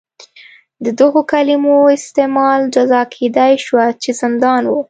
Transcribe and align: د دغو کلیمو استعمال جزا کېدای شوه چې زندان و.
د 0.83 0.85
دغو 0.99 1.21
کلیمو 1.31 1.77
استعمال 1.97 2.61
جزا 2.75 3.01
کېدای 3.15 3.53
شوه 3.65 3.85
چې 4.03 4.11
زندان 4.21 4.63
و. 4.69 4.73